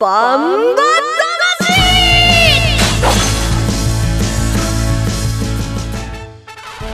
[0.00, 0.82] バンバ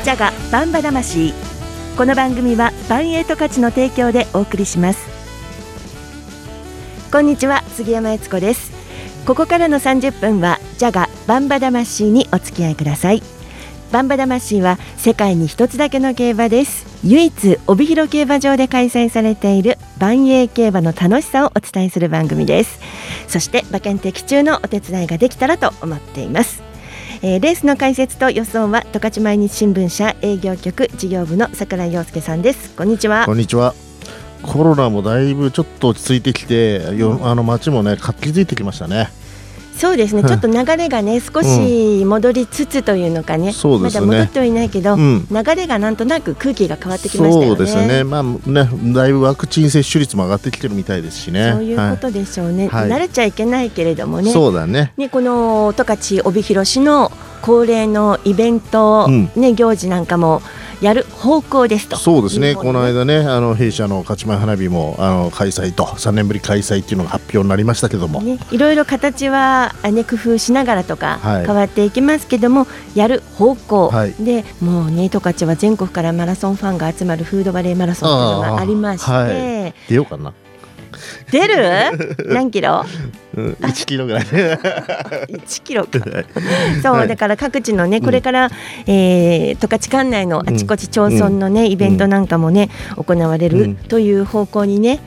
[0.03, 1.35] ジャガバンバ魂。
[1.99, 5.07] この番組はバンエイト価値の提供でお送りします。
[7.13, 8.73] こんにちは杉山悦子です。
[9.27, 13.34] ここからの30分はジャガバンバ魂にお付き合いください。
[13.95, 16.85] バンバ魂は世界に一つだけの競馬です。
[17.05, 22.81] 唯一帯広競馬場で開催されている万栄競馬の楽しさをお伝えする番組です。
[23.29, 26.65] そして馬券的中のお手伝いができたらと思っています。
[27.23, 32.75] えー、レースの解説と予想は十勝毎日新聞社営業局事業部の櫻井陽介さんです。
[32.75, 33.27] こんにちは。
[33.27, 33.77] こんにちは。
[34.43, 39.09] コロナもだいぶちょっと落ち着いてきて、よあの街もね活気づいてきましたね
[39.77, 51.53] そうですね、ちょっと流れがね、少し戻りつつというのかね、うん、まだ戻ってはいないけど、うん、流れがなんとなく空気が変わってきましたそうですね、まあね、だいぶワクチン接種率も上がってきてるみたいですしね。
[51.53, 54.93] そういうことでしょうね、はい、慣れちゃいけないけれどもね、そうだね。
[54.97, 57.11] ねこの十勝帯広市の
[57.45, 60.41] 恒例のイベント、ね、行事なんかも。
[60.81, 61.97] やる方向ですと。
[61.97, 79.27] そうですね、この間ね、あの弊社の勝ち前花火もあの開催と、3年ぶり開催っていうのが発表になりましたけども、ね、いろいろ形は、ね、工夫しながらとか変わっていきますけども、はい、やる方向、はい、でもうね、十勝は全国からマラソンファンが集まるフードバレーマラソンというのがありまして、は
[79.69, 80.35] い、出ようかな。
[81.31, 82.27] 出る？
[82.27, 82.85] 何キロ
[83.35, 84.23] ？1キロぐらい。
[84.25, 86.01] 1キロか。
[86.83, 88.51] そうだから各地のねこれから、
[88.87, 95.01] えー、十勝管内のあちこち町村のね、イベントなんかもね行われるという方向にね、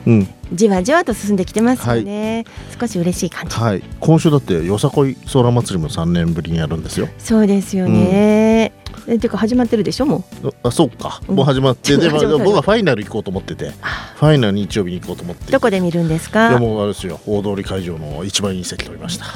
[0.52, 2.44] じわじわと進んできてますよね、
[2.78, 7.08] 少し嬉しい感じ、はい、今週だってよさこい空祭りも3年ぶりにやるんですよ。
[7.18, 8.72] そうですよね、
[9.08, 10.50] えっていうか始まってるでしょもう。
[10.62, 11.20] あそうか。
[11.26, 13.72] もう始まって、で 僕はファイナル行こうと思ってて。
[14.16, 15.50] ファイナル日曜日に行こうと思って。
[15.50, 16.50] どこで見るんですか？
[16.50, 17.18] いやもうあれですよ。
[17.26, 19.26] 大通会場の一番いい席取りました。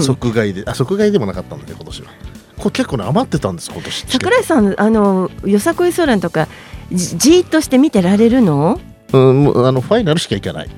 [0.00, 0.62] 即買いで。
[0.66, 2.08] あ即買いでもなかったんだね今年は。
[2.58, 4.04] これ結構ね余ってたんです今年。
[4.08, 6.46] 桜井さんあのよさこいソーランとか
[6.92, 8.78] じじっとして見てられるの？
[9.12, 10.68] うんあのファイナルしか行かない。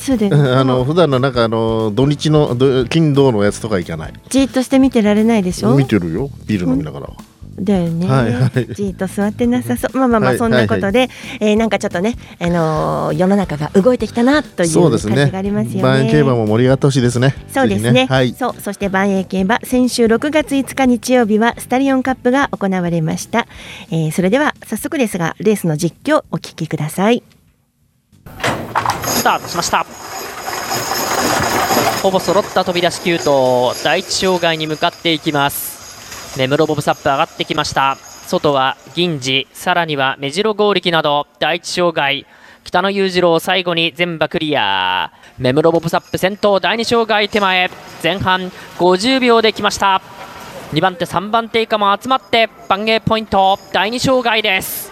[0.00, 2.56] そうで あの普段のなんかあの土日の
[2.88, 4.12] 金土のやつとか行かない。
[4.30, 5.74] じっとして見てられないでしょ？
[5.74, 6.30] 見てるよ。
[6.46, 7.10] ビール飲みながら、
[7.58, 11.08] だよね、はいはい、じっと座ってなさそうまあまあまあそんなことで、はいはい、
[11.40, 15.82] えー、なんかちょっとね、あのー、世の中が動いてきたなという感じがありますよね。
[15.82, 17.34] 万栄競馬も盛り上がってほしいですね。
[17.48, 17.92] そうですね。
[17.92, 23.46] ねはい、そうそして万栄競馬先週6月5日日曜日はスタリオンカップが行われました。
[23.90, 27.22] えー、それでは早速ですがレースの実況お聞きください。
[29.04, 29.86] スタートしました。
[32.02, 35.79] ほぼ揃った飛び出し9頭第一障害に向かっていきます
[36.36, 37.96] 根室ボブサップ上がってきました。
[38.26, 42.26] 外は銀次さらには目白剛力など第一障害
[42.62, 45.12] 北野裕次郎最後に全馬クリア。
[45.38, 47.70] 目室ボブサップ先頭第2障害手前。
[48.02, 50.00] 前半50秒できました。
[50.72, 54.89] 2番手3番手以下も集まって番芸ポイント第2障害です。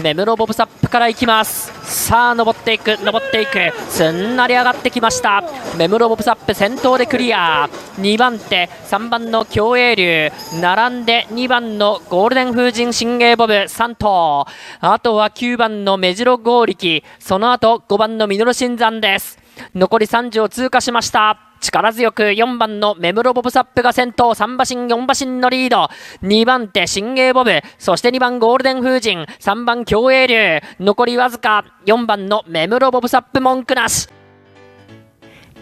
[0.00, 1.72] 根室ボブサップから行きます。
[1.82, 3.72] さあ登っていく登っていく。
[3.90, 5.42] すんなり上がってきました。
[5.76, 7.68] 根室ボブサップ先頭でクリア。
[7.98, 14.46] 2番手3番の共栄竜並んで2番のゴールデン風神新芸ボブ3頭。
[14.80, 17.02] あとは9番の目白剛力。
[17.18, 19.37] その後5番のミノル新山です。
[19.74, 21.38] 残り3時を通過しました。
[21.60, 24.34] 力強く4番のメムロボブサップが先頭。
[24.34, 25.88] 3馬身4馬身のリード。
[26.22, 27.60] 2番手新鋭ボブ。
[27.78, 34.08] そして2番ゴールデン風神3番競泳竜残りわずか4番のメムロボブサップ文句なし。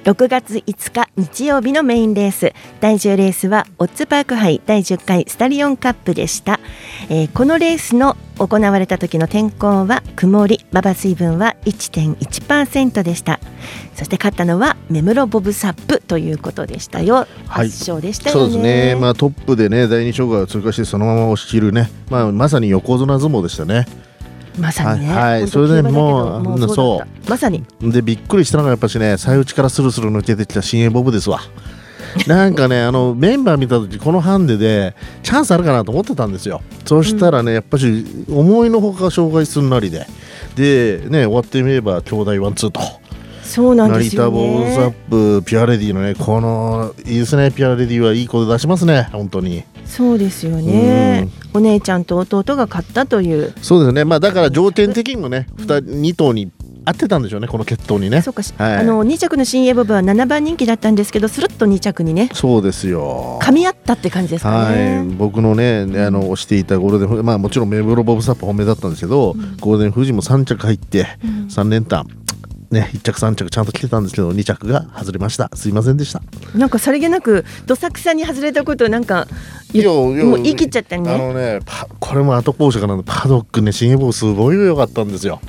[0.07, 2.53] 6月5日日曜日のメインレース。
[2.79, 6.61] 第10レースはオッズパーク杯第10回スタリオンカップでした、
[7.11, 13.41] えー、このレースの行われた時の天候は曇り馬場水分は1.1%でした。
[13.97, 18.95] そして勝ったのは目室ボブサップということでしたよ、はい、勝でしたそうですね。
[18.95, 21.91] まあトップでね第二障害を通過してそのまま押し切るね。
[22.11, 23.87] まあまさに横綱相撲でしたね
[24.59, 27.31] まさにね、はい、それでもうそう。
[27.31, 27.65] まさに。
[27.81, 31.41] でびっくりしたのがやっぱしね最内からスルスル抜けてきた新鋭ボブですわ。
[32.27, 36.63] なんかねあのメンバー見た時このハンデでチャンスあるかなと思ってたんですよ。
[36.85, 40.07] そしたらね、やっぱし思いのほか障害すんなりで。
[40.55, 42.81] でね終わってみれば兄弟ワンツーと。
[43.43, 47.51] そうなんですよ、ね、成田ボールザップピュアレディのねこのいいですね。
[47.51, 49.09] ピュアレディはいい声出しますね。
[49.13, 53.55] 本当にそうですよね、お姉ちゃんと弟が勝ったという。
[53.63, 54.05] そうですね。
[54.05, 56.51] まあだから条件的にもね 2, 2頭に
[56.85, 58.23] 合ってたんでしょうねこの血統にね。
[58.23, 62.31] そうか、はい、あの2着の新エボブは7番人気だったんですけどするっと2着にね。
[62.33, 63.41] そうですよ。
[63.43, 71.07] 噛み合ったって感じですかね、はい、僕のねあの推していたゴールデンまあもちろんメブロボブサップ本命だったんですけど、うん、ゴールデン富士も3着入って
[71.49, 72.07] 3連単
[72.71, 75.51] ね1着3着ちゃんと来てたんですけど2着が外れました。
[75.55, 76.23] すいませんでした。
[76.55, 79.27] なんかさりげなくどさくさに外れたことをなんか
[79.73, 81.15] いやいやもう言い切っちゃったね。
[81.15, 85.41] あのねパこれも後校舎からのパドックね新エボすごい良かったんですよ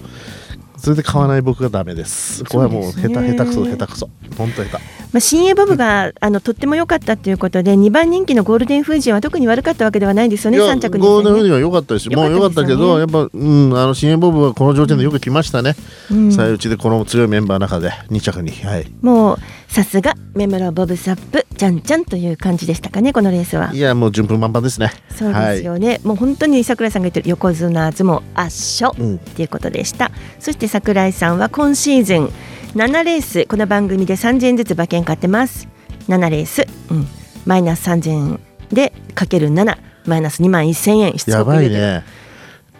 [0.78, 2.44] それで買わない僕がダメです。
[2.46, 3.36] これはもう下手ね。
[3.36, 4.10] 下手くそ下手くそ。
[4.38, 4.84] 本当下手。
[5.12, 12.10] まあ、新鋭ボブが あのとっても良かったということで2番人気のゴールデンフージーは特に悪かったわけではないですよねいや3着にゴールデンフージーは良かったです。
[12.10, 15.76] 良かったもう良かったけですよねどやっぱうんあの新エボブはこの条件でよく来ましたね、
[16.12, 16.32] うん。
[16.32, 18.52] 最内でこの強いメンバーの中で2着に。
[18.52, 18.92] はい。
[19.02, 19.38] もう
[19.78, 23.70] さすがメムロボブサップちゃんちゃんという感じでしたかねこのレースは。
[23.72, 24.92] いやもう順風満帆ですね。
[25.16, 29.16] そうですよね、もう本当に桜井さんが言ってる横綱相撲圧勝うん。
[29.18, 30.10] っていうことでした、
[30.40, 32.32] そして桜井さんは今シーズン
[32.74, 35.68] 7レースこの番組で3000円ずつ馬券買ってます。
[36.08, 37.08] 7レース、うん、
[37.46, 38.40] マイナス3000円
[38.74, 39.78] でかける7
[40.08, 41.20] マイナス2万1000円。
[41.20, 42.04] しつやばいね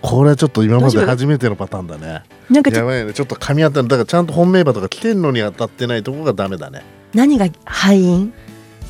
[0.08, 2.24] これはちょっと今まで初めてのパターンだね。
[2.50, 3.12] なんかちょやばいね。
[3.14, 6.84] ちょっと噛み合っただからちゃんと本命馬とか来てんのに当たってないとこがダメだね。
[7.14, 8.34] 何が敗因？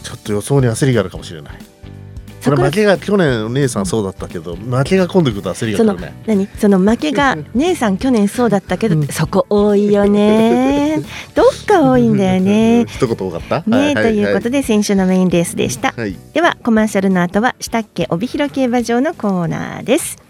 [0.03, 1.57] ちょっと予想に焦りがあるかもしれない。
[1.57, 6.13] これ桜負けが去年お姉さんそうだったけど負けが今度くると焦りがくるね。
[6.27, 6.47] 何？
[6.59, 11.01] その負けが 姉さん去年そうだったけど、そこ多いよね。
[11.33, 12.85] どっか多いんだよね。
[12.87, 13.63] 一言多かった？
[13.65, 16.15] ね、はということで先週のメインレースでした、はい。
[16.33, 20.26] ではコマーシャルの後は下っ家帯広競馬場のコーナーです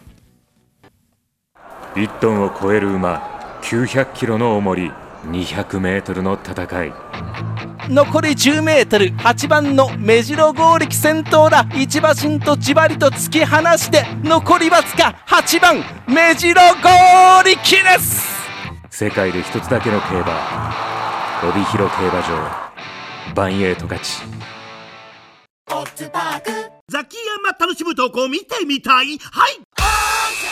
[1.97, 4.91] 1トンを超える馬900キロの重り
[5.23, 6.93] 200メートルの戦い。
[7.89, 11.65] 残り 10m8 番の目白剛力先頭だ。
[11.73, 15.77] 一馬身とじわりと突き放して残りわずか8番
[16.07, 18.27] 目白剛力です。
[18.91, 20.71] 世界で一つだけの競馬
[21.49, 24.21] 帯広競馬場バンエイト勝ち。
[26.89, 29.17] ザキヤマ楽しむとこ見てみたい？
[29.17, 29.66] はい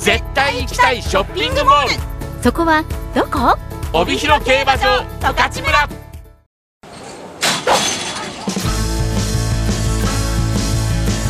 [0.00, 1.90] 絶対行きたいショッピングモール。
[2.42, 2.82] そこは
[3.14, 3.58] どこ？
[3.92, 5.88] 帯広競馬場十勝村。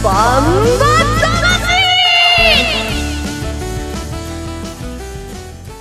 [0.05, 0.45] バン
[0.79, 0.87] バ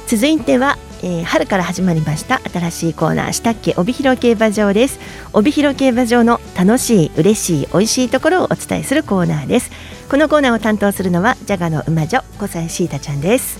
[0.07, 4.99] 続いては、えー春から始まりました新しいコーナー下っ家帯広競馬場です。
[5.33, 9.69] 帯広競馬場の楽しい嬉しい美味しいところをお伝えするコーナーです
[10.09, 13.59] このコーナーを担当するのはジャガの馬女小西シータちゃんです。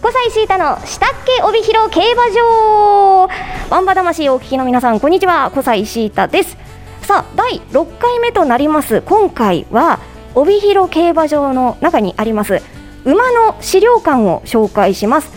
[0.00, 3.28] 小西シータの下っけ帯広競馬場。
[3.68, 5.50] ワンバ魂をお聞きの皆さんこんにちは。
[5.50, 6.56] 小西シータです。
[7.02, 9.02] さあ第6回目となります。
[9.02, 9.98] 今回は
[10.36, 12.62] 帯広競馬場の中にあります
[13.04, 15.32] 馬の資料館を紹介します。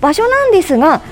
[0.00, 1.02] 場所なんですが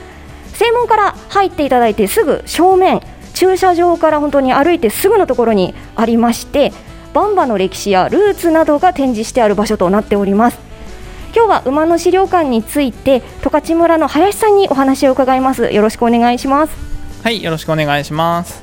[0.52, 3.00] 正門から入っていただいてすぐ正面
[3.34, 6.72] 駐車場から本当に歩いてすぐのところにありまして
[7.14, 10.58] バンバの歴史やルーツなどが展示してある場所となっております。
[11.34, 15.72] 今日は馬の資料館について十勝村の林さんにお話を伺います。
[15.72, 16.76] よろしくお願いします。
[17.22, 18.62] はい、よろしくお願いします。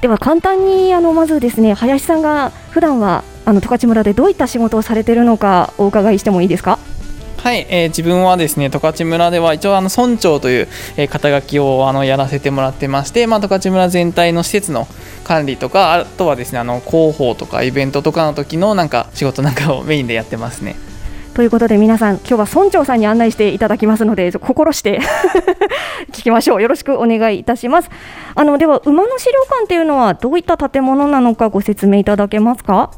[0.00, 6.80] では簡単にあのまずですね林さんが普段はあの十勝村でどういった仕事をされているのかお伺いしてもいいですか？
[7.42, 14.86] はい、えー自分はですね十勝村では一応あの村長という、えー肩書きをあのやらせてもらってまして、まあ、十勝村全体の施設の
[15.24, 20.76] 管理とかあとはですねあの広報とかイベントとかの時のなんか仕事なんかをメインでやってますね。
[21.34, 25.00] ということで皆さん今日は村長さんに案内していただきますので心して
[26.12, 26.62] 聞きましょう。
[26.62, 27.90] よろしくお願いいたします。
[28.36, 32.90] あのでは馬の資料館っていうのはどういった建物なのかご説明いただけますか？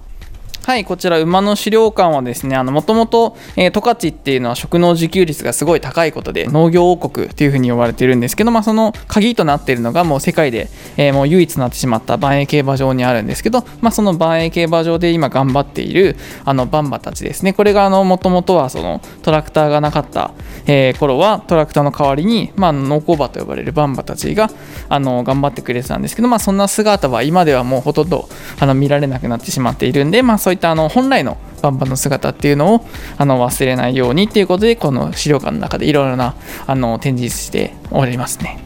[0.67, 16.17] はい、こちら馬の資料館はですね、あのもともとえー十勝っていうのは食農自給率がすごい高いことで農業王国っていうふうに呼ばれてるんですけど、まあその鍵となっているのがもう世界で、えーもう唯一となってしまった万栄競馬場にあるんですけど、まあその万栄競馬場で今頑張っている
[16.47, 17.53] あのバンバたちですね。
[17.53, 20.33] これがあのもともとはそのトラクターがなかった、
[20.67, 24.49] えー頃はトラクターの代わりにまあ農耕馬と呼ばれるバンバたちが
[24.89, 36.35] あの頑張ってくれてたんですけど、まあそんな姿は今ではもうほとんどあの見られなくなってしまっているんで、まあそういったあの本来のバンバンの姿っていうのをあの忘れないようにっていうことでこの資料館の中でいろいろな
[36.67, 38.59] あの展示しておりますね。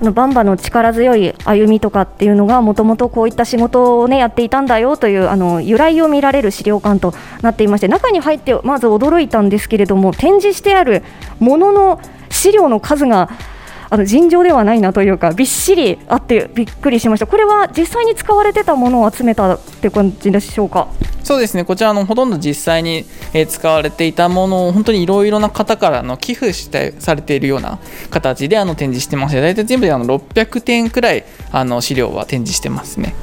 [0.00, 11.02] あのバンバの力強い歩みとかっていうのがもともとこういった仕事をねやっていたんだよというあの由来を見られる資料館となっていまして中に入ってまず驚いたんですけれども展示してある
[11.40, 13.30] ものの資料の数が
[13.88, 17.26] あの尋常ではないなというかびっしりあってびっくりしました。
[17.26, 20.88] これは実際に使われてたものを集めたって感じでしょうか？
[21.22, 21.64] そうですね。
[21.64, 27.78] こちらのほとんど実際に、えー使われていたものを本当にいろいろな方からの寄付してされているような
[28.10, 33.14] 形であの展示してまして大体全部であの600点くらいあの資料は展示してますね。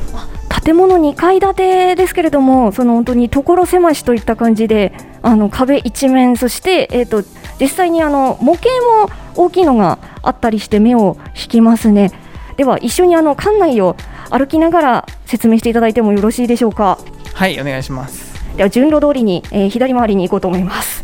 [0.63, 7.24] 建物2階建てですけれどもその本当に所狭しといった感じであの壁一面そして、えー、と
[7.60, 8.67] 実際にあの模型
[9.05, 12.12] も大きいのがあったりして目を引きますね。
[12.58, 13.96] では一緒にあの館内を
[14.30, 16.98] 歩きながら説明していただいてもよろしいでしょうか。
[17.34, 18.34] はいお願いします。
[18.56, 21.03] では順路通りに、えー左回りに行こうと思います、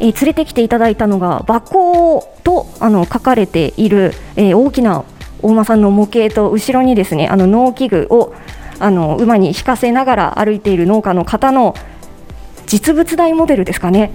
[0.00, 5.04] えー連れてきていただいたのが馬行とあの書かれている、えー大きな
[5.42, 8.34] 大馬さんの模型と後ろにですねあの農機具を
[8.80, 11.74] あの馬に引かせながら歩いている農家の方の
[12.66, 14.10] 実物大モデルですかね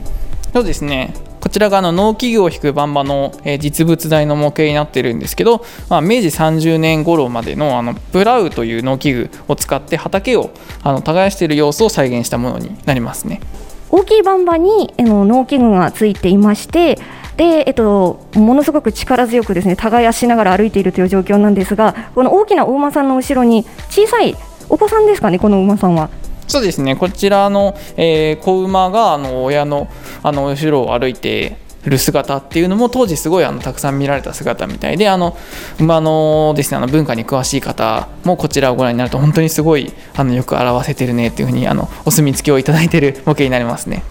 [0.53, 10.51] そうですねこちらがあの農機具を引く馬場の、え実物大の模型になってるんですけど、まあ、明治30年頃までのあのプラウという農機具を使って畑を
[10.83, 13.41] あの耕している様子を再現したものになりますね。
[13.89, 16.99] 大きいバンバにあの農機具がついていまして
[17.35, 24.35] で、えっと、ものすごく力強くですね耕しながら歩いているという状況なんですがこの大きなお馬さんの後ろに小さい
[24.69, 26.09] お子さんですかねこの馬さんは。
[26.51, 29.87] そうですねこちらの、えー子馬があの親の
[30.21, 35.37] あの後ろを歩いてる姿っていうのも当時すごいあのたくさん見られた姿みたいであの
[35.79, 44.03] 馬のですねあの文化に詳しい方もこちらをご覧になると本当にすごいあのよく表せてるねっていうふうにあのお墨付きをいただいてる模型になりますね。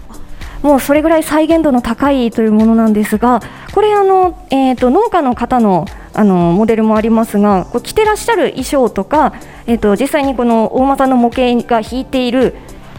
[0.61, 3.41] もうそれぐらい再現度の高いというものなんですが、
[3.73, 9.33] これあの、えー、と農家の方のあのモデルもありますが、こう着てらっしゃる衣装とか、
[9.65, 12.55] えー、と実際にこの大間さんの模型が引いている、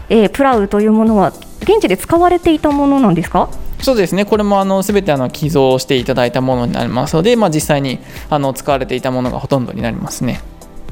[0.09, 3.49] えープラウというものは、現地で使われていたものなんですか？
[3.79, 10.39] そうですねこれもあの全てあの寄贈していただいたものになりますので、まあ、実際にあの使われていたものがほとんどになりますね。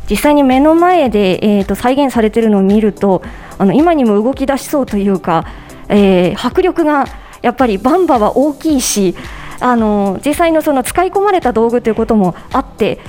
[0.10, 3.22] 実際に目の前で、えー、と再現されているのを見ると、
[3.58, 5.46] あの今にも動き出しそうというか、
[5.92, 7.06] えー迫力が
[7.42, 9.16] やっぱりバンバは大きいし、
[9.60, 13.00] あの実際のその使い込まれた道具ということもあって、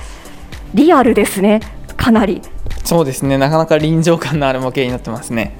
[0.73, 1.61] リアルですね、
[1.97, 2.41] かなり。
[2.83, 5.55] そうですねなかなか臨場感のある模型になってますね。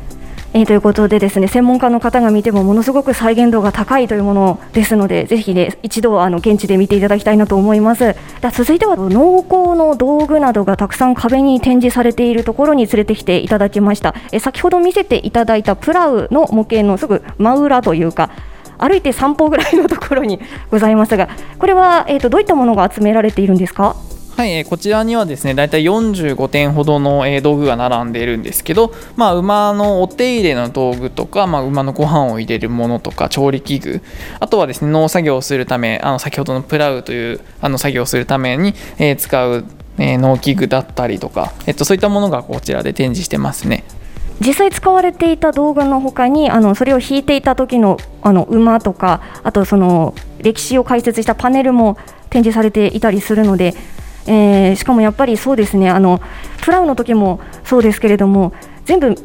[0.56, 8.02] えーということでですね専門家の方が見てもものすごく再現度が高いというものですのでぜひね一度あの現地で見ていただきたいなと思います。
[8.04, 14.14] では続いては農耕の道具などがたくさん壁に展示されているところに連れてきていただきました。
[14.32, 18.30] え先ほど見せていただいたプラウの模型のすぐ真裏というか
[18.78, 23.96] 歩いて3歩ぐらいのところにございますがこれは、えー、とどういったものが集められているんですか？
[24.36, 34.02] はい、えこちらにはですね、だいたい45点ほどの、え道具が並んでいるんですけど、まあ、馬のお手入れの道具とか、まあ、馬のご飯を入れるものとか、調理器具、
[34.40, 39.66] あとはですね、農作業をするため、あの先ほどのプラウというあの作業をするために、え使う、
[40.00, 43.84] え農機具だったりとか、えっと、そういったものがこちらで展示してますね。
[44.40, 51.98] 実際使われていた動画のほかにあのそれを引いていた時のあの馬とかあとその歴史を解説したパネルも
[52.32, 53.76] 展示されていたりするので、
[54.28, 56.22] えーしかもやっぱりそうですねあの
[56.62, 58.54] プラウの時もそうですけれども
[58.86, 59.16] 全部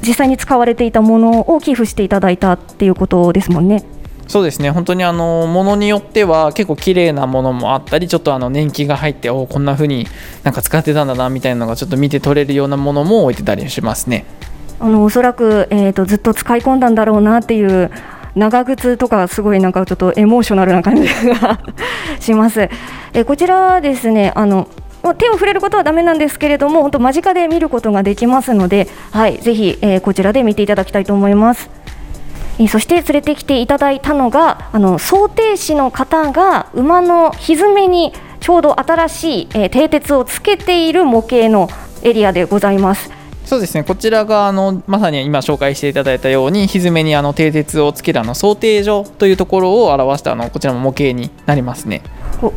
[0.00, 3.84] 実際に使われていたものを寄付していただいたっていうことですもんね。
[4.28, 10.06] そうですね本当にあのものによっては結構綺麗なものもあったりちょっとあの年季が入っておこんな風に
[10.44, 14.26] なんか使ってたんだなみたいなのがちょっと見て取れるようなものも置いてたりしますね。
[14.80, 17.90] あのおそらく、えー、とずっと使い込んだんだろうなっていう
[18.34, 21.58] 長靴とかすごいなんかちょっとエモーショナルな感じが
[22.20, 22.68] します。
[23.14, 24.68] えこちらはですねあの
[25.16, 31.70] 手を触れることはダメなんですけれども本当間近で見ることができますので、はい、ぜひ、えーこちらで見ていただきたいと思います。
[32.58, 41.68] えそして連れてきていただいたのがあの想定士の方が馬の蹄にちょうど新しい、えー蹄鉄をつけている模型の
[42.02, 43.17] エリアでございます。
[43.48, 52.02] そうですねこちらがあのまさに今紹介していただいたように蹄にあの蹄鉄をつけるあの想定所というところを表したあのこちらも模型になりますね。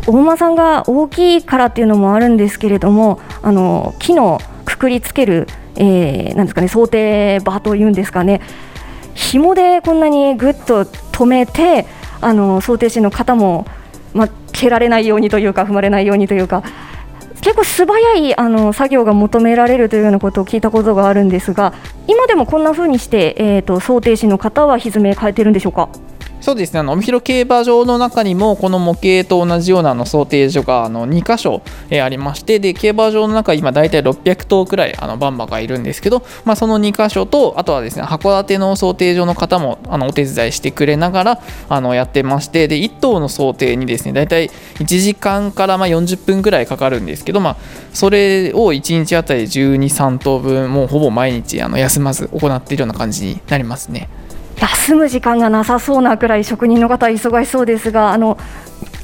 [0.06, 8.42] 大間さんが大きいからっていうのもあるんですけれどもあの木のくくりつける、えーなんですかね想定場というんですかね
[9.14, 11.86] 紐でこんなにぐっと止めて
[12.20, 13.66] あの想定士の方も、
[14.14, 16.64] ま、蹴られないようにというか踏まれないようにというか
[17.42, 21.74] 結構素早いあの作業が求められるというようなことを聞いたことがあるんですが
[22.08, 25.90] 今でもこんな風にして、えー、と想定士の方は蹄変えてるんでしょうか？
[26.42, 47.58] そうですねあの帯広競馬場の中にもこの模型と同じようなあの想定所があの2箇所、えありましてで競馬場の中今大体600頭くらいあのバンバがいるんですけど、まあ、その2箇所とあとはですね函館の想定所の方もあのお手伝いしてくれながらあのやってましてで1頭の想定にですね大体1時間からま40分くらいかかるんですけど、まあ、
[47.94, 54.10] それを1日あたり12、3頭分もうほぼ毎日あの休まず行っているような感じになりますね。
[54.62, 58.38] 休む時間がなさそうなくらい職人の方は忙しそうですがあの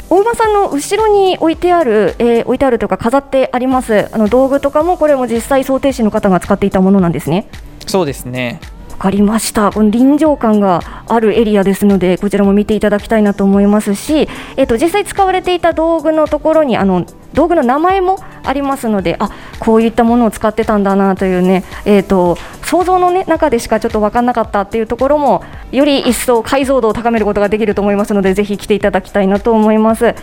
[0.10, 4.08] 大間さんの後ろに置いてある、えー置いてあるというか飾ってあります。
[4.14, 7.50] あの道具とかもこれも実際想定士の方が使っていたものなんですね。
[7.86, 8.62] そうですね。
[8.98, 14.28] かりましたこの臨場感があるエリアですのでこちらも見ていただきたいなと思いますし、
[14.58, 30.16] えっと実際使われていた道具のところにあの道具の名前もありますのであこういったものを使ってたんだなというね、えっと想像の、ね、中でしかちょっと分かんなかったっていうところもより一層解像度を高めることができると思いますのでぜひ来ていただきたいなと思います。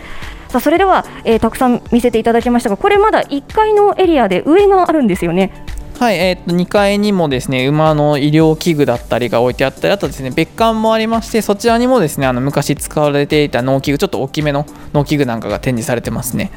[0.49, 5.65] さあそれでは、えーたくさん見せていただきましたがこれまだ1階のエリアで上があるんですよね。
[5.97, 16.51] はい、えー、と2階にもですね馬の医療器具だったりが置いてあったりあとですね別館もありましてそちらにもですねあの昔使われていた農機具ちょっと大きめの農機具なんかが展示されてますね。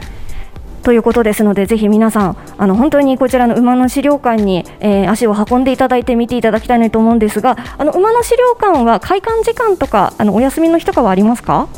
[0.82, 11.68] ということですので、ぜひ皆さん、あの本当にこちらの馬の資料館に、えー足を運んでいただいて見ていただきたいなと思うんですが、あの馬の資料館は開館時間とか、あのお休みの日とかはありますか？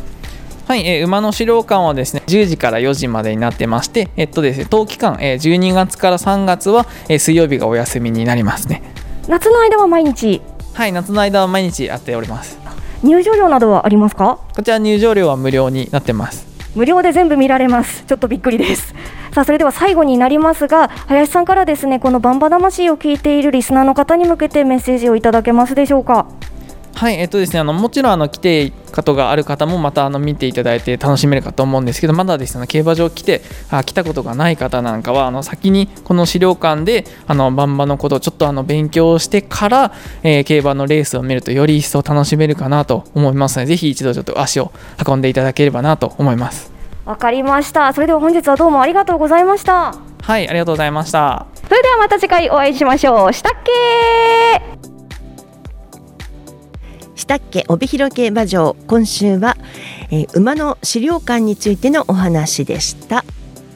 [0.71, 8.81] はい、えー馬の資料館はですね10時から4時までになってまして、えっとですね、冬期間、えー12月から3月は、えー水曜日がお休みになりますね。
[9.27, 10.41] 夏の間は毎日、
[10.75, 12.57] はい、夏の間は毎日やっております。
[13.03, 14.39] 入場料などはありますか？
[14.55, 16.47] こちら入場料は無料になってます。
[16.77, 18.05] 無料で全部見られます。
[18.05, 18.95] ちょっとびっくりです。
[19.33, 26.29] さあ、それでは最後になりますが、林さんからですね、このバンバ魂を聞いているリスナーの方に向けてメッセージをいただけますでしょうか？
[27.01, 33.41] はい、えっとですね、あのもちろんあの来て方がある方もまたあの見ていただいて楽しめるかと思うんですけど、まだですね競馬場来て
[33.71, 44.71] あ来たことがない方なんかはあの先にこの資料館であの馬場のことをちょっとあの勉強してから、えー競馬のレースを見るとより一層楽しめるかなと思いますので、ぜひ一度ちょっと足を
[45.09, 46.71] 運んでいただければなと思います。
[47.07, 47.95] わかりました。
[47.95, 49.95] それでは本日はどうもありがとうございました。
[50.21, 51.47] はい、ありがとうございました。
[51.67, 53.33] それではまた次回お会いしましょう。
[53.33, 54.80] したっけ
[57.21, 59.57] したっけ帯広競馬場今週は、
[60.11, 63.25] えー馬の資料館についてのお話でした。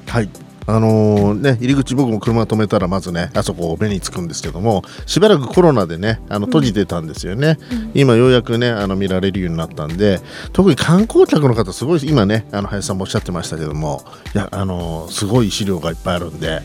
[0.07, 0.29] はい。
[0.67, 7.59] あのーね、入り口僕も車止めたらまずねあそこを目につくんですけどもしばらくコロナでねあの閉じてたんですよね、
[7.93, 10.21] 今ようやくねあの見られるようになったんで
[10.55, 14.05] 特に観光客の方すごい今ねあの林さんもおっしゃってましたけども
[14.35, 16.63] いやあのーすごい資料がいっぱいあるんで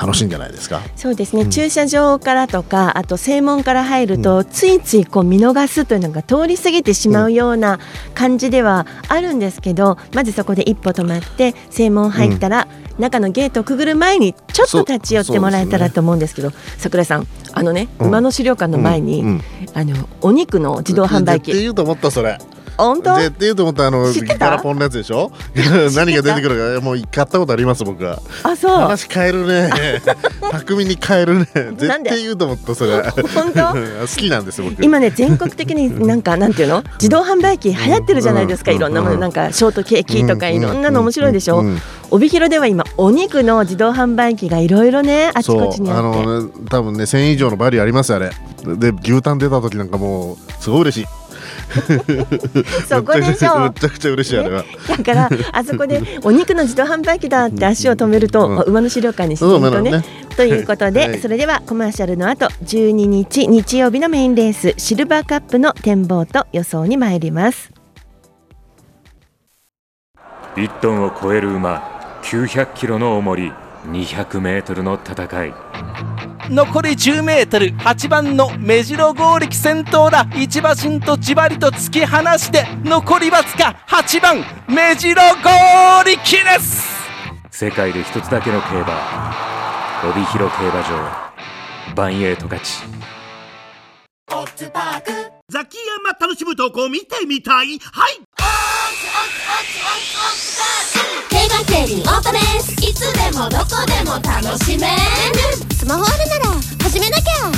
[0.00, 0.80] 楽しいんじゃないですか？
[0.96, 7.78] そうですね、駐車場からとかあと正門から入ると、ついついこう見逃すというのが通り過ぎてしまうような
[8.14, 18.06] 感じではあるんですけど、まずそこで一歩止まって正門入ったら、中のゲートをくぐる前にちょっと立ち寄ってもらえたらと思うんですけど桜井さんあのね、うん。
[18.08, 19.28] 馬の資料館の前に、うん。
[19.28, 19.42] うん。
[19.74, 21.52] あのお肉の自動販売機。
[21.52, 22.38] 言うと思ったそれ
[22.76, 23.16] 本当？
[23.16, 24.06] 絶対言うと思ったあの
[24.38, 25.32] ガラポンのやつでしょ？
[25.94, 28.20] 何が出てくるかもう買ったことあります僕は。
[28.42, 28.76] あそう。
[28.76, 29.70] 話変えるね。
[30.50, 31.46] 巧みに変えるね。
[31.54, 33.02] 絶対言うと思ったそれ。
[33.34, 33.74] 本当？
[34.06, 34.84] 好きなんです僕。
[34.84, 36.82] 今ね全国的になんかなんていうの？
[36.94, 38.76] 自動販売機流行ってるじゃないですか、うん。
[38.76, 39.18] いろんなもの。
[39.18, 40.54] なんかショートケーキとかうん。
[40.54, 41.66] いろんなの面白いでしょ、うん。
[41.66, 41.78] うん
[42.12, 46.22] 帯広では今お肉の自動販売機がいろいろねあちこちにあって。
[46.22, 48.30] のね多分ね1000以上のバリューありますよあれ。
[48.76, 51.06] で牛タン出た時なんかもうすごい嬉しい
[52.88, 58.58] そこでしょめちゃくちゃ嬉しいあれは、 だからあそこでお肉の自動販売機だって足を止めると、うん。
[58.62, 59.90] 馬の資料館に自然とね。
[59.90, 60.04] ね。
[60.36, 61.18] ということで、はい。
[61.20, 67.70] それではコマーシャルの後12日日曜日のメインレースシルバーカップの展望と予想に参ります。
[70.56, 73.52] 1トンを超える馬900キロの重り
[73.86, 75.54] 200メートルの戦い。
[76.50, 80.26] 残り 10m 8番の目白剛力先頭だ。
[80.34, 86.92] 一馬身とじわりと突き放して残りわずか8番目白剛力です。
[87.50, 89.32] 世界で一つだけの競馬
[90.04, 91.32] 帯広競馬場。
[91.94, 92.82] バンエイト勝ち。
[95.48, 97.78] ザキヤマ楽しむとこ見てみたい。
[97.78, 98.20] はい
[101.82, 104.94] 競馬競輪オートレースいつでもどこでも楽しめる。
[105.74, 106.44] スマホあるなら
[106.80, 107.50] 始めなきゃ。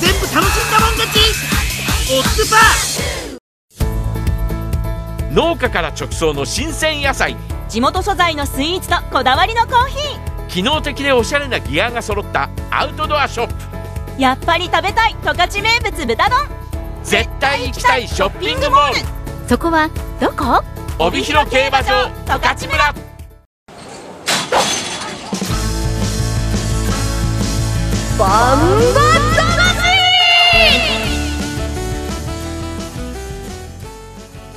[0.00, 1.18] 全部楽しんだもん勝ち。
[2.12, 5.34] オッズパー。
[5.34, 7.36] 農家から直送の新鮮野菜。
[7.70, 12.50] 地元素材のスイーツとこだわりのコーヒ機能的でおしゃれなギアが揃った。
[12.70, 13.54] アウトドアショップ。
[13.54, 16.38] ーやっぱり食べたい十勝名物豚丼。
[17.02, 19.48] 絶対行きたいショッピングモール。
[19.48, 19.88] そこは
[20.20, 20.62] どこ？
[21.02, 22.94] 帯広競馬場十勝村。
[28.18, 29.00] バンバ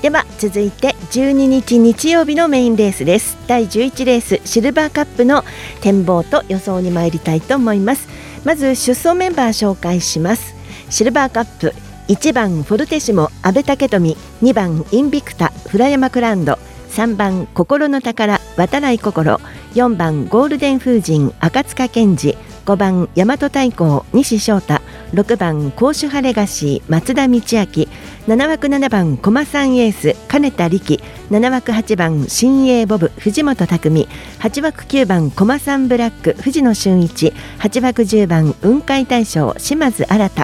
[0.02, 3.38] では続いて12日日曜日のメインレースです。
[3.48, 5.46] 第11レースシルバーカップの
[5.80, 8.10] 展望と予想に参りたいと思います。
[8.44, 10.54] まず出走メンバー紹介します。
[10.90, 11.74] シルバーカップ
[12.08, 16.58] 1番フォルテシモ阿部武富2番インビクタフラヤマクランド
[16.90, 19.40] 3番心の宝渡来心
[19.74, 24.82] 4番ゴールデン風神赤塚健二5番大和太鼓西翔太
[25.14, 34.08] 6番甲州ハレガシー松田道明7枠7番駒さんエース金田力7枠8番新鋭ボブ藤本匠
[34.40, 40.43] 8枠9番駒さんブラック藤野俊一8枠10番雲海大将島津新。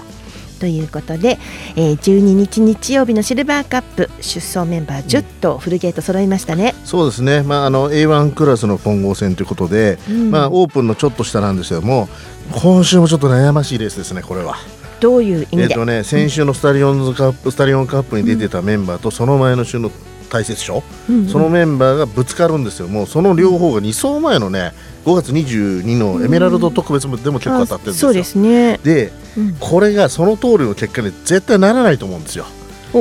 [0.60, 1.38] ということで、
[1.74, 10.30] えー、12日日曜日のシルバーカップ出走メンバー10頭フルゲート揃いましたね、そうですね、まあ、あの A1 クラスの混合戦ということで、うん。
[10.30, 12.08] まあ、オープンのちょっと下なんですけども
[12.52, 14.56] 今週もちょっと悩ましいレースですねこれは。
[15.00, 19.90] どういう意味で、えっとね、先週のスタリオンズカップ、スタリオンカップに出てたメンバーと、その前の週の
[20.30, 21.28] 大雪賞、うんうん。
[21.28, 24.72] そのメンバーがぶつかるんですよ、もうその両方が2走前のね、
[25.04, 28.08] 5月22のエメラルド特別でも結構当たってるんですよ。
[28.08, 28.78] そうですね。
[28.82, 29.56] で、うん。
[29.58, 32.46] これがその通りの結果に絶対ならないと思うんですよ。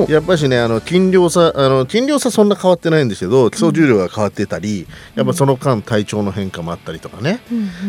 [0.08, 7.42] やっぱしねあの斤量差あの斤量差そんな変わってないんですけど基礎重量が変わってたり、やっぱその間体調の変化もあったりとかね、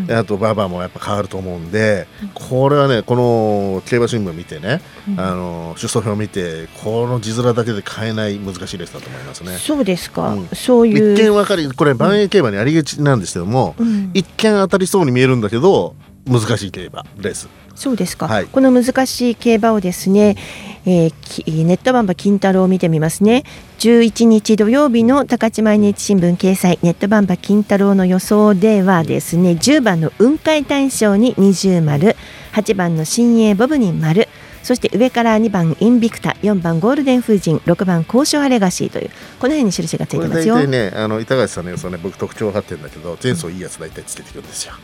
[0.07, 4.81] であと馬場もやっぱ変わると思うんで、これはねこの競馬新聞見てね、
[5.17, 9.57] あの出走表を見てこの字面だけで変えない難しいレースだと思いますね。
[9.59, 10.49] そうですか、うん。
[10.49, 11.15] そういう。
[11.15, 14.11] 一見わかりこれ万栄競馬にありがちなんですけども、うん。
[14.15, 15.95] 一見当たりそうに見えるんだけど
[16.27, 17.49] 難しい競馬レース。
[17.81, 18.45] そうですか、はい。
[18.45, 20.37] この難しい競馬をですね、
[20.85, 23.43] えーきネットバンバ金太郎を見てみますね。
[23.79, 32.17] 11日土曜日の高知毎日新聞掲載ネットバンバ金太郎の予想ではですね10番の雲海大賞に20丸
[32.53, 34.29] 8番の新鋭ボブに丸
[34.63, 40.57] そして上から2番インビクタ4番ゴールデン風神6番交渉ハレガシーというこの辺に印がついてますよ。
[40.57, 44.75] 大体ねあの板橋さんの予想ね僕特徴分かってるんだけど前走いいやつ大体つけてくるんですよ。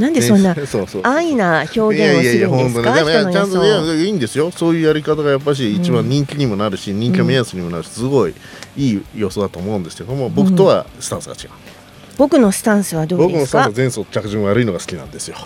[0.00, 1.02] なんでそんなねそうそう。
[1.04, 3.28] 安易な表現をするんですかいや人の。
[3.28, 4.50] 予ちゃんとい想やいいんですよ。
[4.50, 8.34] そういうやり方がやっぱし一番人気にもなるし、人気の目安にもなるしすごい
[8.76, 11.50] いい予想だと思うんですけども僕とはスタンスが違う、
[12.16, 13.64] 僕のスタンスはどう僕のですか？
[13.64, 15.36] スタンスは前走着順悪いのが好きなんですよ。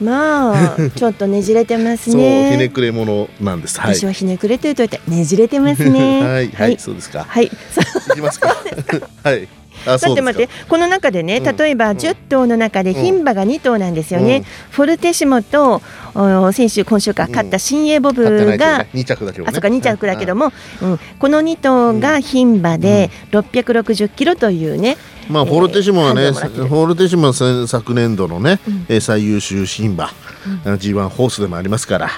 [0.00, 3.78] まあ ちょっとねじれてますそうひねねくれ者なんです。
[3.78, 3.94] はい。
[3.94, 6.22] 私はひねくれというといてねじれてますね。
[6.22, 6.48] はい。
[6.48, 7.24] はい、そうですか。
[7.28, 7.44] はい。
[7.46, 7.50] い
[8.14, 8.48] きますか。
[9.22, 9.46] はい。
[9.46, 10.52] あ待って待って。
[10.68, 14.44] この中でね例えば10頭の中で牝馬が2頭なんですよね、うん。
[14.70, 15.82] フォルテシモと
[16.14, 18.88] お先週今週か勝った新鋭ボブが、ね。
[18.92, 19.48] 二着だけどね。
[19.50, 24.96] あそうか2着だけども、うん、この2頭が牝馬で660キロというね、
[25.28, 30.10] まあ、フォルテシモはね、えーフォルテシモは先昨年度のね、えー最優秀牝馬、あ
[30.68, 32.10] の G1 ホースでもありますから、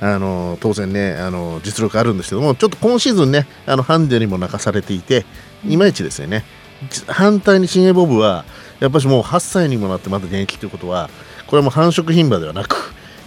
[0.00, 5.26] あの当然ねあの実力あるんですけどもちょっと今シーズンねあのハンデにも泣かされていて
[5.68, 6.44] いまいちですよね。
[6.44, 6.61] じ
[7.06, 8.44] 反対に新鋭ボブは
[8.80, 11.08] やっぱしもう8歳にもなってまだ現役ということは
[11.46, 12.76] これはもう繁殖牝馬ではなく、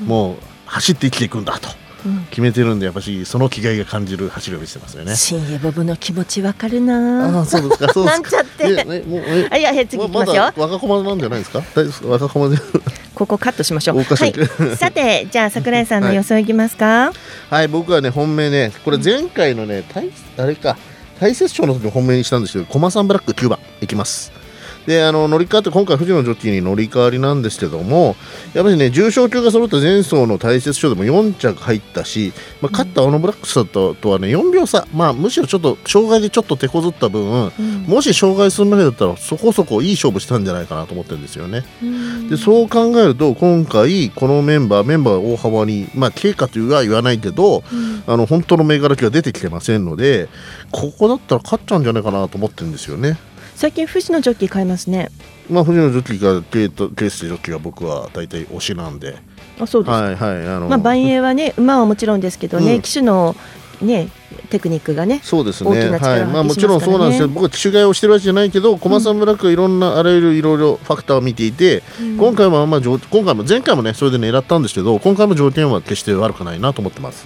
[0.03, 1.69] もう走って生きていくんだと
[2.05, 2.25] うん。
[2.29, 5.15] 決めてるんでやっぱしその気概が感じる走りを見せてますよね。
[5.15, 7.37] 新鋭ボブの気持ちわかるな。
[7.37, 8.15] ああそうですか そうですか。
[8.15, 8.63] なんちゃって。
[8.67, 10.43] えねもうえあいや次行きますよ。
[10.43, 11.61] まだ若駒なんじゃないですか？
[11.75, 12.57] 大丈若駒で。
[13.13, 13.97] ここカットしましょう。
[13.97, 14.29] はい。
[14.73, 14.75] い。
[14.75, 17.11] さて、じゃあ桜井さんの予想いきますか？
[17.49, 20.77] はい僕はね本命ねこれ前回のね大あれか
[21.19, 24.34] 大雪賞の時に本命にしたんですけどコマさんブラック9番いきます。
[24.85, 28.15] であの乗り換わって今回藤野ジョッキーに乗り換わりなんですけども
[28.53, 37.51] やっぱりね重賞級が揃った前走の大雪賞でも4着入ったし、まあ、勝った青のブラックスととはね4秒差、まあ、むしろちょっと障害でちょっと手こずった分、
[37.87, 41.63] もし障害するのだったらそこそこいい勝負したんじゃないかなと思ってるんですよね。
[42.29, 47.63] でそう考えると今回このメンバーメンバーが大幅にまあ経過というは言わないけど、
[48.07, 50.29] あの本当の銘柄機が出てきてませんので
[50.71, 53.17] ここだったら勝っちゃうんじゃないかなと思ってるんですよね。
[53.55, 55.09] 最近藤野ジョッキー買いますね。
[55.49, 59.15] まあ藤野ジョッキーがケイトケースジョッキーが僕は大体推しなんで。
[59.59, 59.91] あ、そうです。
[59.91, 63.33] はいはいあの、まあ万栄はね、馬はもちろんですけどね、うん騎手の
[63.81, 64.09] ね
[64.49, 65.21] テクニックがね。
[65.23, 65.69] そうですね。
[65.69, 67.27] 大きなはい、まあもちろんそうなんですよ。
[67.27, 67.33] ね。
[67.33, 77.25] 僕は機種買いをしてるわけじゃないけど、駒さんブラックはいろんなあらゆるいろいろファクターを見ていて、うん今回はまあ条今回も前回もねそれで狙ったんですけど、今回も条件は決して悪くないなと思ってます。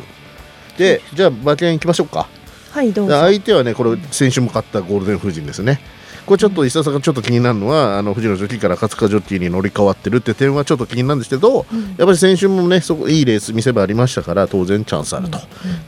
[0.77, 2.27] で、じゃあ馬券行きましょうか。
[2.69, 3.13] はいどうぞ。
[3.13, 5.81] で相手はねこれ先週も勝ったゴールデン風神ですね。
[6.29, 11.65] これちょっと石田さんがちょっと気になるのはあの藤野ジョッキーから赤塚ジョッキーに乗り換わってるって点はちょっと気になるんですけど、
[11.97, 15.39] やっぱり先週もねそこいいレース見せ場ありましたから当然チャンスあると、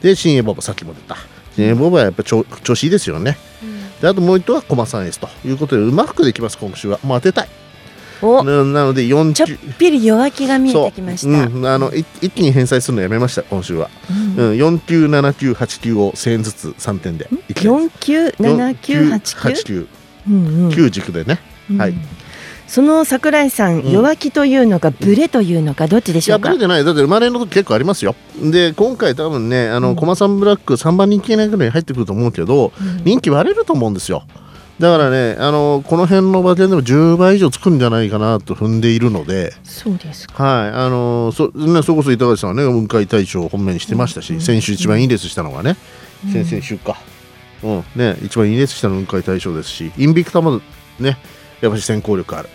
[0.01, 1.15] で新エボブさっきも出た。
[1.55, 3.37] 新エボブはやっぱ調調子いいですよね、
[4.01, 6.99] であともう一頭は駒さんエースということでうまくできます今週は。
[7.03, 7.47] もう当てたい
[8.23, 8.43] お。
[8.43, 11.45] ななので4ちょっぴり弱気が見えてきました。
[11.45, 11.49] う。
[11.59, 14.51] ん、あのい一気に返済するのやめました今週は、うん。
[14.53, 19.63] 4級7級8級を1000円ずつ3点でいき四九七九八8九。
[19.63, 20.00] 級
[20.31, 20.69] うんうん。
[20.69, 21.39] 9軸でね、
[21.77, 21.93] はい。
[22.67, 23.91] その桜井さん、うん。
[23.91, 26.47] 弱気というのかブレというのかどっちでいしょうか？
[26.49, 26.65] やブレ。
[26.65, 26.85] てない。
[26.85, 28.15] だって生まれの時結構ありますよ。
[28.41, 32.71] で今回多分ねあの、コマサンブラック3番人気以内ぐらいに入ってくると思うけど、
[33.03, 34.23] 人気割れると思うんですよ。
[34.79, 39.53] だからねあのこの辺の馬券でも10倍以上つくんじゃないかなと踏んでいるので。
[39.63, 40.43] そうですか。
[40.43, 40.69] はい。
[40.69, 45.75] あのそねそれこそ板垣さんはね雲海大賞を本命にしてましたし、先週一番いいレースしたのがね、
[46.31, 46.97] 先々週か
[47.63, 47.83] うん。
[47.95, 50.61] ね一番いいレースしたの雲海大賞ですしインビクタも
[50.99, 51.17] ね
[51.61, 52.49] やっぱり先行力ある。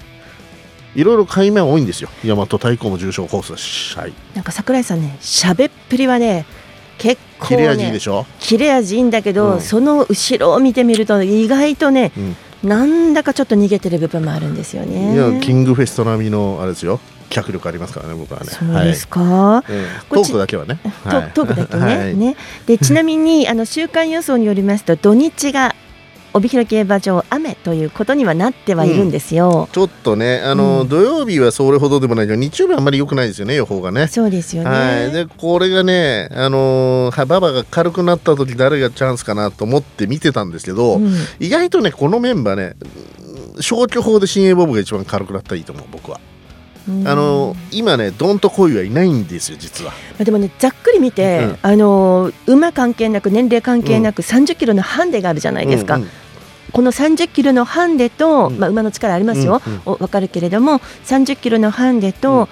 [0.94, 2.08] いろいろ買い目は多いんですよ。
[2.24, 6.46] 大和太鼓も重賞コースだし、はい、なんか桜井さんね、喋っぷりはね、
[6.96, 7.56] 結構ね。
[7.56, 8.24] 切れ味いいでしょ？
[8.40, 9.60] 切れ味いいんだけど、うん。
[9.60, 12.68] その後ろを見てみると意外とね、うん。
[12.68, 15.14] なんだかちょっと逃げてる部分もあるんですよね。
[15.14, 16.98] いやキングフェスト並みのあれですよ
[17.30, 18.46] 脚力ありますからね僕はね。
[18.46, 19.20] そうですか？
[19.20, 20.14] はい。
[20.14, 20.78] トークだけはね。
[21.04, 21.30] トはい。
[21.32, 21.80] トークだけね。
[21.96, 22.14] はい。
[22.14, 22.36] ね。
[22.66, 25.74] で ちなみにあの週間予想によりますと土日が
[26.32, 29.70] 帯広競馬場雨ということにはなってはいるんですよ。
[29.72, 34.68] ちょっとねあの、土曜日はそれほどでもないけど日曜日はあんまり良くないですよね予報がねそうですよね。
[34.68, 41.14] はい、でこれがね、あのー、馬場が軽くなった時誰がチャンスかなと思って見てたんですけど、うん。
[41.40, 42.74] 意外とねこのメンバーね
[43.56, 46.35] うん消去法で新鋭ボブが一番軽くなったらいいと思う僕は、うん
[46.88, 49.90] あのー今ねドンと恋はいないんですよ実は。
[49.90, 55.96] まあでもねざっくり見て、うんあの馬関係なく年齢関係なく30キロのハンデがあるじゃないですか。
[55.96, 56.08] うんうん。
[56.72, 59.80] この30キロのハンデと、まあ、馬の力ありますよ、うんうん。
[59.86, 62.48] お分かるけれども30キロのハンデと、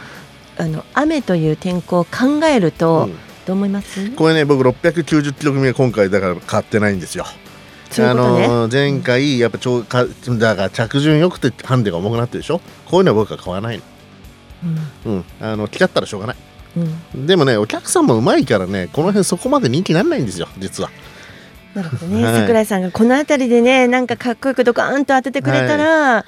[0.57, 3.11] あの雨という天候を考えると、
[3.45, 4.11] どう思います？
[4.13, 7.25] これね僕690キロ組は今回だから変わってないんですよ。
[7.25, 8.05] ね。
[8.05, 12.61] あのー前回やっぱちょうかだから着順良くてハンデが重くなってるでしょ？
[12.87, 13.83] こういうのは僕は買わないの
[15.07, 16.37] うん、あの来ちゃったらしょうがない。
[17.15, 17.27] うん。
[17.27, 20.91] でもねお客さんもうまいからねこの辺そこまで人気にならないんですよ実は。
[21.75, 22.41] なるほどね、はい。
[22.41, 26.25] 桜井さんがこの辺りでねなんかかっこよくドカーンと当ててくれたら、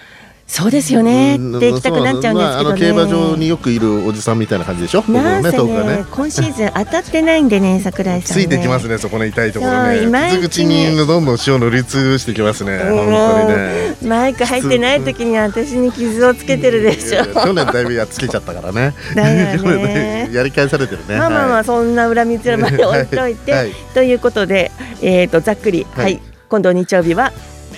[0.49, 1.37] そうですよね。
[1.39, 5.03] うんって行きたくなっちゃうんですけどね、まあ競馬場によくいるおじさんみたいな感じでしょ？
[5.03, 6.05] 僕なんせねのねね。
[6.09, 8.45] 今シーズン当たってないんでね桜井さんね。
[8.45, 10.31] ついてきますねそこの痛いところね。
[10.31, 13.97] 傷口にどんどん塩塗りつぶしてきますね本当にね。
[14.05, 18.95] マイク入ってない時に私に傷をつけてるでしょ、去年だいぶやっつけちゃったからね。
[20.33, 21.17] やり返されてるね。
[21.19, 21.65] まあまあまあはい。
[21.65, 23.73] そんな恨みつらまで置いといて、はい。
[23.95, 24.71] ということで、
[25.03, 26.05] えー、とざっくり、はい。
[26.05, 26.21] はい。
[26.49, 27.33] 今度日曜日は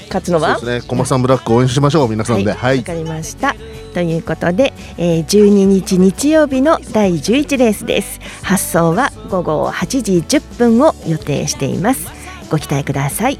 [0.08, 0.58] 勝つのは？
[0.58, 3.54] そうですねコマさんブラック応援しましょう皆さんでは、はいいわかりました。
[3.94, 8.20] ということで、えー、12日日曜日の第11レースです。
[8.42, 12.06] 発送は午後8時10分を予定しています。
[12.50, 13.38] ご期待ください。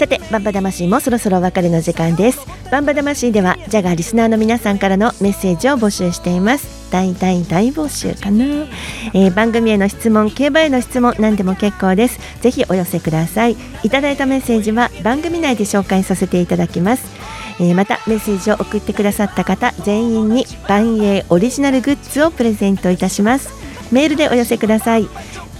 [0.00, 2.40] さて、バンバ魂もそろそろお別れの時間です。
[2.72, 6.90] バンバ魂では、ジャガーリスナーの皆さんからのメッセージを募集しています。
[6.90, 8.46] 大大大募集かな、
[9.12, 12.18] えー番組への質問、競馬への質問、何でも結構です。
[12.40, 13.58] ぜひお寄せください。
[13.82, 17.04] いただいたメッセージは番組内で紹介させていただきます。
[17.60, 23.50] えーまたメッセージを送ってくださった方全員に万英オリジナルグッズをプレゼントいたします
[23.92, 25.06] メールでお寄せください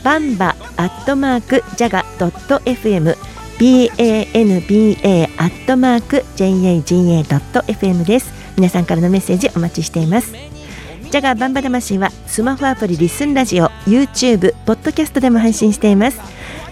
[0.03, 3.19] バンバアットマークジャガドット FM
[3.61, 8.33] banba アットマーク jaga ドット FM です。
[8.57, 10.33] 皆さんからのメッセージお待ちしています。
[10.33, 16.19] ジャガーバンバ魂はスマホアプリリスンラジオ YouTube ポッドキャストでも配信しています。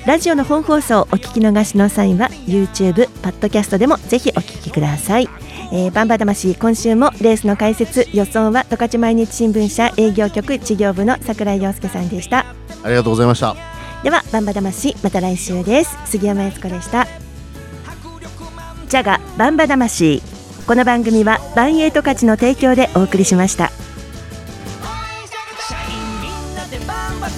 [0.07, 5.29] ラジオの本放送をお聞き逃しの際は YouTube ポッドキャストでもぜひお聞きください、
[5.70, 12.46] えー、バンバ魂今週もレースの解説予想は十勝毎日新聞社営業局事業部の桜井陽介さんでした。
[12.83, 13.78] ありがとうございました。
[14.02, 15.98] ではバンバ魂また来週です。
[16.06, 17.08] 杉山悦子でした。
[18.88, 20.22] ジャガバンバ魂。
[20.68, 23.70] この番組はバンエイト価値の提供でお送りしました。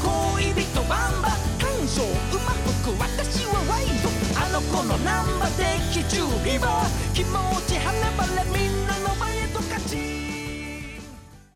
[0.03, 1.31] 恋人バンバ。
[1.31, 2.03] 感傷
[2.37, 4.11] 馬服私はワイド。
[4.39, 5.51] あの子のナンバー
[5.95, 7.50] 的中リバー